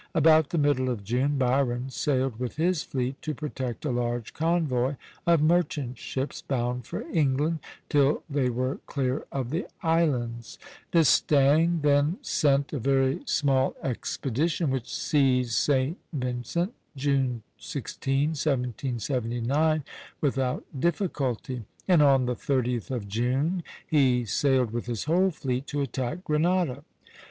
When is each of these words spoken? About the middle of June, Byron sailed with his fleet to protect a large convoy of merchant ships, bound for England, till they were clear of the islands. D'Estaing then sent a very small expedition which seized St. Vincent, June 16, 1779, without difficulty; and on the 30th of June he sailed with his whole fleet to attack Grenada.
About 0.15 0.49
the 0.49 0.57
middle 0.57 0.89
of 0.89 1.03
June, 1.03 1.37
Byron 1.37 1.91
sailed 1.91 2.37
with 2.39 2.55
his 2.55 2.81
fleet 2.81 3.21
to 3.21 3.35
protect 3.35 3.85
a 3.85 3.91
large 3.91 4.33
convoy 4.33 4.95
of 5.27 5.43
merchant 5.43 5.99
ships, 5.99 6.41
bound 6.41 6.87
for 6.87 7.03
England, 7.11 7.59
till 7.87 8.23
they 8.27 8.49
were 8.49 8.79
clear 8.87 9.25
of 9.31 9.51
the 9.51 9.67
islands. 9.83 10.57
D'Estaing 10.91 11.81
then 11.83 12.17
sent 12.23 12.73
a 12.73 12.79
very 12.79 13.21
small 13.27 13.75
expedition 13.83 14.71
which 14.71 14.91
seized 14.91 15.51
St. 15.53 15.99
Vincent, 16.11 16.73
June 16.95 17.43
16, 17.59 18.29
1779, 18.29 19.83
without 20.19 20.63
difficulty; 20.79 21.63
and 21.87 22.01
on 22.01 22.25
the 22.25 22.33
30th 22.35 22.89
of 22.89 23.07
June 23.07 23.61
he 23.87 24.25
sailed 24.25 24.71
with 24.71 24.87
his 24.87 25.03
whole 25.03 25.29
fleet 25.29 25.67
to 25.67 25.79
attack 25.79 26.23
Grenada. 26.23 26.83